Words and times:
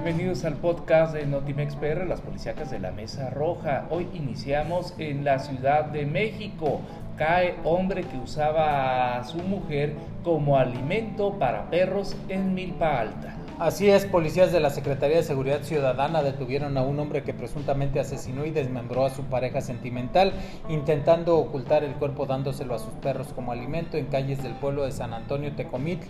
Bienvenidos 0.00 0.44
al 0.44 0.54
podcast 0.54 1.12
de 1.12 1.26
Notimex 1.26 1.74
PR, 1.74 2.06
las 2.06 2.20
policíacas 2.20 2.70
de 2.70 2.78
la 2.78 2.92
Mesa 2.92 3.30
Roja. 3.30 3.88
Hoy 3.90 4.06
iniciamos 4.14 4.94
en 4.96 5.24
la 5.24 5.40
Ciudad 5.40 5.86
de 5.86 6.06
México. 6.06 6.82
Cae 7.16 7.56
hombre 7.64 8.04
que 8.04 8.16
usaba 8.16 9.18
a 9.18 9.24
su 9.24 9.38
mujer 9.38 9.96
como 10.22 10.56
alimento 10.56 11.36
para 11.40 11.68
perros 11.68 12.14
en 12.28 12.54
Milpa 12.54 13.00
Alta. 13.00 13.34
Así 13.58 13.90
es, 13.90 14.06
policías 14.06 14.52
de 14.52 14.60
la 14.60 14.70
Secretaría 14.70 15.16
de 15.16 15.24
Seguridad 15.24 15.62
Ciudadana 15.62 16.22
detuvieron 16.22 16.78
a 16.78 16.82
un 16.82 17.00
hombre 17.00 17.24
que 17.24 17.34
presuntamente 17.34 17.98
asesinó 17.98 18.46
y 18.46 18.52
desmembró 18.52 19.04
a 19.04 19.10
su 19.10 19.24
pareja 19.24 19.60
sentimental, 19.62 20.32
intentando 20.68 21.36
ocultar 21.36 21.82
el 21.82 21.94
cuerpo 21.94 22.24
dándoselo 22.24 22.76
a 22.76 22.78
sus 22.78 22.94
perros 23.02 23.32
como 23.34 23.50
alimento 23.50 23.96
en 23.96 24.06
calles 24.06 24.44
del 24.44 24.54
pueblo 24.54 24.84
de 24.84 24.92
San 24.92 25.12
Antonio 25.12 25.52
Tecomit, 25.56 26.02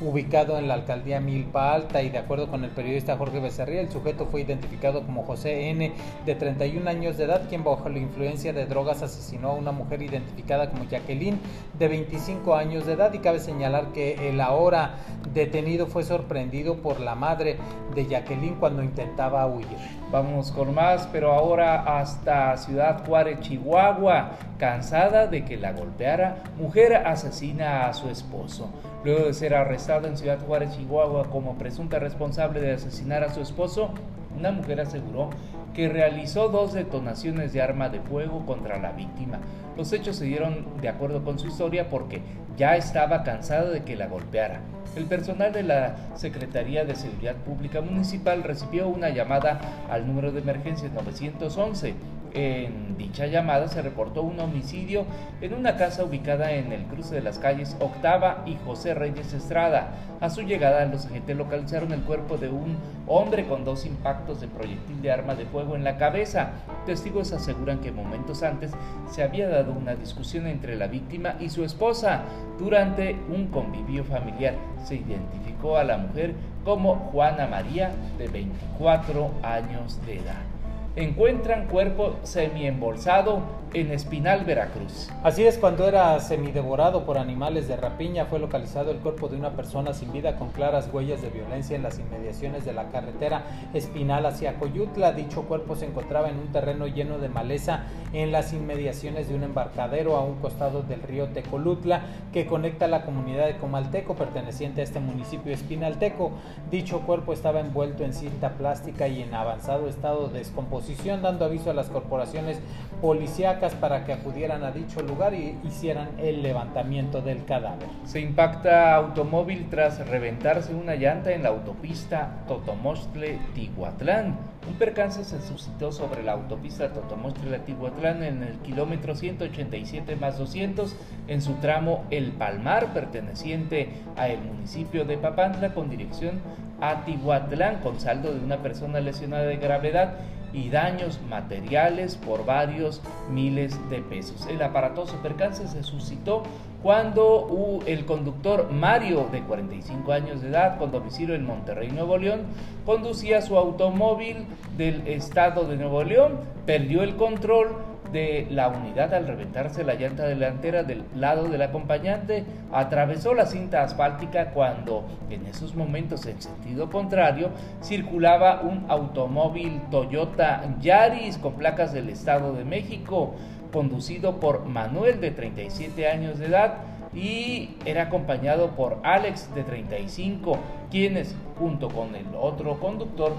ubicado 0.00 0.58
en 0.58 0.68
la 0.68 0.74
alcaldía 0.74 1.20
Milpa 1.20 1.72
Alta. 1.74 2.02
Y 2.02 2.10
de 2.10 2.18
acuerdo 2.18 2.48
con 2.48 2.64
el 2.64 2.70
periodista 2.70 3.16
Jorge 3.16 3.40
Becerril, 3.40 3.78
el 3.78 3.90
sujeto 3.90 4.26
fue 4.26 4.42
identificado 4.42 5.04
como 5.04 5.24
José 5.24 5.70
N., 5.70 5.92
de 6.24 6.34
31 6.34 6.88
años 6.88 7.16
de 7.16 7.24
edad, 7.24 7.48
quien 7.48 7.64
bajo 7.64 7.88
la 7.88 7.98
influencia 7.98 8.52
de 8.52 8.66
drogas 8.66 9.02
asesinó 9.02 9.50
a 9.50 9.54
una 9.54 9.72
mujer 9.72 10.02
identificada 10.02 10.70
como 10.70 10.84
Jacqueline, 10.84 11.38
de 11.78 11.88
25 11.88 12.54
años 12.54 12.86
de 12.86 12.94
edad. 12.94 13.12
Y 13.12 13.18
cabe 13.18 13.40
señalar 13.40 13.92
que 13.92 14.28
el 14.28 14.40
ahora 14.40 14.94
detenido 15.34 15.86
fue 15.86 16.02
sorprendido 16.02 16.76
por 16.76 17.00
la 17.00 17.14
madre 17.14 17.56
de 17.94 18.06
Jacqueline 18.06 18.56
cuando 18.56 18.82
intentaba 18.82 19.46
huir. 19.46 19.66
Vamos 20.10 20.50
con 20.50 20.74
más, 20.74 21.08
pero 21.12 21.32
ahora 21.32 22.00
hasta 22.00 22.56
Ciudad 22.56 23.04
Juárez, 23.06 23.40
Chihuahua. 23.40 24.30
Cansada 24.58 25.26
de 25.26 25.44
que 25.44 25.56
la 25.56 25.72
golpeara, 25.72 26.42
mujer 26.58 26.94
asesina 26.94 27.86
a 27.86 27.94
su 27.94 28.10
esposo. 28.10 28.68
Luego 29.04 29.26
de 29.26 29.32
ser 29.32 29.54
arrestada 29.54 29.89
en 29.90 30.16
Ciudad 30.16 30.38
Juárez, 30.46 30.76
Chihuahua, 30.76 31.30
como 31.30 31.58
presunta 31.58 31.98
responsable 31.98 32.60
de 32.60 32.72
asesinar 32.72 33.24
a 33.24 33.34
su 33.34 33.40
esposo, 33.40 33.90
una 34.38 34.52
mujer 34.52 34.80
aseguró 34.80 35.30
que 35.74 35.88
realizó 35.88 36.48
dos 36.48 36.72
detonaciones 36.72 37.52
de 37.52 37.60
arma 37.60 37.88
de 37.88 38.00
fuego 38.00 38.46
contra 38.46 38.78
la 38.78 38.92
víctima. 38.92 39.40
Los 39.76 39.92
hechos 39.92 40.16
se 40.16 40.26
dieron 40.26 40.64
de 40.80 40.88
acuerdo 40.88 41.24
con 41.24 41.40
su 41.40 41.48
historia 41.48 41.88
porque 41.88 42.22
ya 42.56 42.76
estaba 42.76 43.24
cansada 43.24 43.70
de 43.70 43.82
que 43.82 43.96
la 43.96 44.06
golpeara. 44.06 44.60
El 44.94 45.06
personal 45.06 45.52
de 45.52 45.64
la 45.64 45.96
Secretaría 46.14 46.84
de 46.84 46.94
Seguridad 46.94 47.36
Pública 47.36 47.80
Municipal 47.80 48.44
recibió 48.44 48.88
una 48.88 49.10
llamada 49.10 49.60
al 49.90 50.06
número 50.06 50.30
de 50.30 50.40
emergencia 50.40 50.88
911 50.88 51.94
en 52.34 52.96
dicha 52.96 53.26
llamada 53.26 53.68
se 53.68 53.82
reportó 53.82 54.22
un 54.22 54.38
homicidio 54.40 55.04
en 55.40 55.54
una 55.54 55.76
casa 55.76 56.04
ubicada 56.04 56.52
en 56.52 56.72
el 56.72 56.84
cruce 56.84 57.14
de 57.14 57.22
las 57.22 57.38
calles 57.38 57.76
Octava 57.80 58.42
y 58.46 58.56
José 58.64 58.94
Reyes 58.94 59.32
Estrada. 59.32 59.92
A 60.20 60.30
su 60.30 60.42
llegada, 60.42 60.84
los 60.84 61.06
agentes 61.06 61.36
localizaron 61.36 61.92
el 61.92 62.02
cuerpo 62.02 62.36
de 62.36 62.48
un 62.48 62.76
hombre 63.06 63.46
con 63.46 63.64
dos 63.64 63.86
impactos 63.86 64.40
de 64.40 64.48
proyectil 64.48 65.00
de 65.02 65.12
arma 65.12 65.34
de 65.34 65.46
fuego 65.46 65.76
en 65.76 65.84
la 65.84 65.96
cabeza. 65.96 66.50
Testigos 66.86 67.32
aseguran 67.32 67.80
que 67.80 67.92
momentos 67.92 68.42
antes 68.42 68.72
se 69.10 69.22
había 69.22 69.48
dado 69.48 69.72
una 69.72 69.94
discusión 69.94 70.46
entre 70.46 70.76
la 70.76 70.86
víctima 70.86 71.36
y 71.40 71.48
su 71.48 71.64
esposa. 71.64 72.22
Durante 72.58 73.16
un 73.28 73.46
convivio 73.46 74.04
familiar 74.04 74.54
se 74.84 74.96
identificó 74.96 75.78
a 75.78 75.84
la 75.84 75.96
mujer 75.96 76.34
como 76.64 76.96
Juana 77.12 77.46
María, 77.46 77.90
de 78.18 78.28
24 78.28 79.30
años 79.42 79.98
de 80.06 80.18
edad 80.18 80.59
encuentran 81.04 81.66
cuerpo 81.66 82.16
semi-embolsado 82.22 83.60
en 83.72 83.92
Espinal, 83.92 84.44
Veracruz. 84.44 85.08
Así 85.22 85.44
es, 85.44 85.56
cuando 85.56 85.86
era 85.86 86.18
semidevorado 86.18 87.04
por 87.04 87.18
animales 87.18 87.68
de 87.68 87.76
rapiña, 87.76 88.24
fue 88.24 88.40
localizado 88.40 88.90
el 88.90 88.98
cuerpo 88.98 89.28
de 89.28 89.36
una 89.36 89.50
persona 89.50 89.94
sin 89.94 90.12
vida 90.12 90.36
con 90.36 90.48
claras 90.50 90.90
huellas 90.92 91.22
de 91.22 91.30
violencia 91.30 91.76
en 91.76 91.84
las 91.84 91.98
inmediaciones 91.98 92.64
de 92.64 92.72
la 92.72 92.90
carretera 92.90 93.44
Espinal 93.72 94.26
hacia 94.26 94.58
Coyutla. 94.58 95.12
Dicho 95.12 95.42
cuerpo 95.42 95.76
se 95.76 95.86
encontraba 95.86 96.28
en 96.28 96.38
un 96.38 96.48
terreno 96.48 96.88
lleno 96.88 97.18
de 97.18 97.28
maleza 97.28 97.84
en 98.12 98.32
las 98.32 98.52
inmediaciones 98.52 99.28
de 99.28 99.36
un 99.36 99.44
embarcadero 99.44 100.16
a 100.16 100.24
un 100.24 100.36
costado 100.40 100.82
del 100.82 101.02
río 101.02 101.28
Tecolutla 101.28 102.02
que 102.32 102.46
conecta 102.46 102.88
la 102.88 103.04
comunidad 103.04 103.46
de 103.46 103.56
Comalteco 103.56 104.16
perteneciente 104.16 104.80
a 104.80 104.84
este 104.84 104.98
municipio 104.98 105.52
espinalteco. 105.52 106.32
Dicho 106.72 107.02
cuerpo 107.02 107.32
estaba 107.32 107.60
envuelto 107.60 108.04
en 108.04 108.14
cinta 108.14 108.50
plástica 108.50 109.06
y 109.06 109.22
en 109.22 109.32
avanzado 109.32 109.88
estado 109.88 110.28
de 110.28 110.40
descomposición, 110.40 110.89
dando 111.22 111.44
aviso 111.44 111.70
a 111.70 111.74
las 111.74 111.88
corporaciones 111.88 112.60
policiales 113.00 113.74
para 113.74 114.04
que 114.04 114.12
acudieran 114.12 114.64
a 114.64 114.70
dicho 114.70 115.00
lugar 115.00 115.34
y 115.34 115.56
hicieran 115.64 116.10
el 116.18 116.42
levantamiento 116.42 117.22
del 117.22 117.44
cadáver. 117.44 117.88
Se 118.04 118.20
impacta 118.20 118.94
automóvil 118.94 119.68
tras 119.70 120.06
reventarse 120.08 120.74
una 120.74 120.96
llanta 120.96 121.32
en 121.32 121.42
la 121.42 121.48
autopista 121.48 122.44
Totomostle-Tihuatlán. 122.48 124.36
Un 124.68 124.74
percance 124.74 125.24
se 125.24 125.40
suscitó 125.40 125.90
sobre 125.90 126.22
la 126.22 126.32
autopista 126.32 126.92
Totomostle-Tihuatlán 126.92 128.22
en 128.22 128.42
el 128.42 128.58
kilómetro 128.58 129.14
187 129.14 130.16
más 130.16 130.38
200 130.38 130.94
en 131.28 131.40
su 131.40 131.54
tramo 131.54 132.04
El 132.10 132.32
Palmar, 132.32 132.92
perteneciente 132.92 133.88
a 134.16 134.28
el 134.28 134.40
municipio 134.40 135.06
de 135.06 135.16
Papantla 135.16 135.72
con 135.72 135.88
dirección 135.88 136.40
a 136.82 137.04
Tihuatlán, 137.04 137.80
con 137.80 137.98
saldo 138.00 138.32
de 138.32 138.40
una 138.40 138.58
persona 138.58 139.00
lesionada 139.00 139.44
de 139.44 139.56
gravedad 139.56 140.14
y 140.52 140.68
daños 140.70 141.20
materiales 141.28 142.16
por 142.16 142.44
varios 142.44 143.00
miles 143.30 143.78
de 143.90 143.98
pesos. 143.98 144.46
El 144.46 144.62
aparatoso 144.62 145.16
percance 145.22 145.66
se 145.68 145.82
suscitó 145.82 146.42
cuando 146.82 147.80
el 147.86 148.06
conductor 148.06 148.70
Mario, 148.72 149.28
de 149.30 149.42
45 149.42 150.12
años 150.12 150.40
de 150.40 150.48
edad, 150.48 150.78
con 150.78 150.90
domicilio 150.90 151.34
en 151.34 151.44
Monterrey, 151.44 151.90
Nuevo 151.90 152.16
León, 152.16 152.46
conducía 152.86 153.42
su 153.42 153.56
automóvil 153.58 154.46
del 154.78 155.06
estado 155.06 155.66
de 155.66 155.76
Nuevo 155.76 156.02
León, 156.04 156.40
perdió 156.64 157.02
el 157.02 157.16
control, 157.16 157.76
de 158.12 158.46
la 158.50 158.68
unidad 158.68 159.14
al 159.14 159.26
reventarse 159.26 159.84
la 159.84 159.94
llanta 159.94 160.26
delantera 160.26 160.82
del 160.82 161.04
lado 161.14 161.48
del 161.48 161.62
acompañante, 161.62 162.44
atravesó 162.72 163.34
la 163.34 163.46
cinta 163.46 163.82
asfáltica 163.82 164.50
cuando 164.50 165.06
en 165.30 165.46
esos 165.46 165.74
momentos 165.74 166.26
en 166.26 166.40
sentido 166.40 166.90
contrario 166.90 167.50
circulaba 167.82 168.62
un 168.62 168.86
automóvil 168.88 169.80
Toyota 169.90 170.62
Yaris 170.80 171.38
con 171.38 171.54
placas 171.54 171.92
del 171.92 172.08
Estado 172.08 172.52
de 172.52 172.64
México, 172.64 173.34
conducido 173.72 174.40
por 174.40 174.64
Manuel 174.64 175.20
de 175.20 175.30
37 175.30 176.08
años 176.08 176.38
de 176.38 176.46
edad 176.46 176.74
y 177.14 177.76
era 177.84 178.04
acompañado 178.04 178.70
por 178.70 178.98
Alex 179.02 179.54
de 179.54 179.64
35, 179.64 180.58
quienes 180.90 181.34
junto 181.58 181.88
con 181.88 182.14
el 182.14 182.26
otro 182.40 182.78
conductor 182.78 183.32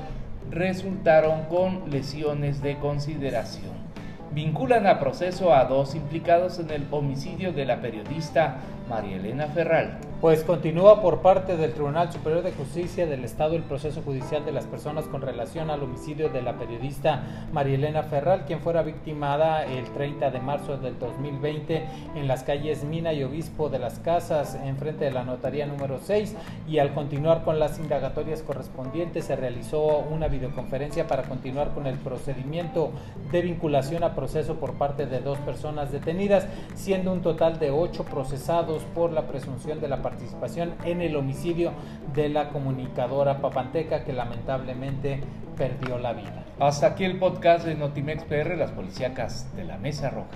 resultaron 0.49 1.43
con 1.45 1.89
lesiones 1.89 2.61
de 2.61 2.77
consideración 2.77 3.91
vinculan 4.33 4.87
a 4.87 4.99
proceso 4.99 5.53
a 5.53 5.65
dos 5.65 5.95
implicados 5.95 6.59
en 6.59 6.69
el 6.71 6.87
homicidio 6.91 7.51
de 7.51 7.65
la 7.65 7.81
periodista 7.81 8.57
María 8.89 9.17
Elena 9.17 9.47
Ferral. 9.47 9.97
Pues 10.21 10.43
continúa 10.43 11.01
por 11.01 11.23
parte 11.23 11.57
del 11.57 11.73
Tribunal 11.73 12.13
Superior 12.13 12.43
de 12.43 12.51
Justicia 12.51 13.07
del 13.07 13.25
Estado 13.25 13.55
el 13.55 13.63
proceso 13.63 14.03
judicial 14.03 14.45
de 14.45 14.51
las 14.51 14.67
personas 14.67 15.05
con 15.05 15.23
relación 15.23 15.71
al 15.71 15.81
homicidio 15.81 16.29
de 16.29 16.43
la 16.43 16.59
periodista 16.59 17.47
María 17.51 17.73
Elena 17.73 18.03
Ferral, 18.03 18.45
quien 18.45 18.59
fuera 18.59 18.83
victimada 18.83 19.65
el 19.65 19.85
30 19.85 20.29
de 20.29 20.39
marzo 20.39 20.77
del 20.77 20.99
2020 20.99 21.85
en 22.13 22.27
las 22.27 22.43
calles 22.43 22.83
Mina 22.83 23.13
y 23.13 23.23
Obispo 23.23 23.69
de 23.69 23.79
las 23.79 23.97
Casas, 23.97 24.53
enfrente 24.63 25.05
de 25.05 25.11
la 25.11 25.23
notaría 25.23 25.65
número 25.65 25.97
6. 25.99 26.35
Y 26.69 26.77
al 26.77 26.93
continuar 26.93 27.43
con 27.43 27.57
las 27.57 27.79
indagatorias 27.79 28.43
correspondientes, 28.43 29.25
se 29.25 29.35
realizó 29.35 29.81
una 29.81 30.27
videoconferencia 30.27 31.07
para 31.07 31.23
continuar 31.23 31.73
con 31.73 31.87
el 31.87 31.97
procedimiento 31.97 32.91
de 33.31 33.41
vinculación 33.41 34.03
a 34.03 34.13
proceso 34.13 34.57
por 34.57 34.73
parte 34.73 35.07
de 35.07 35.19
dos 35.19 35.39
personas 35.39 35.91
detenidas, 35.91 36.45
siendo 36.75 37.11
un 37.11 37.23
total 37.23 37.57
de 37.57 37.71
ocho 37.71 38.05
procesados 38.05 38.83
por 38.93 39.11
la 39.11 39.23
presunción 39.23 39.81
de 39.81 39.87
la 39.87 40.10
participación 40.11 40.73
en 40.83 41.01
el 41.01 41.16
homicidio 41.16 41.72
de 42.13 42.28
la 42.29 42.49
comunicadora 42.49 43.40
papanteca 43.40 44.03
que 44.03 44.11
lamentablemente 44.11 45.22
perdió 45.58 45.97
la 45.97 46.13
vida. 46.13 46.43
Hasta 46.59 46.87
aquí 46.87 47.05
el 47.05 47.17
podcast 47.17 47.66
de 47.66 47.75
Notimex 47.75 48.23
PR, 48.25 48.58
las 48.58 48.72
policíacas 48.72 49.55
de 49.55 49.63
la 49.63 49.78
Mesa 49.78 50.09
Roja. 50.09 50.28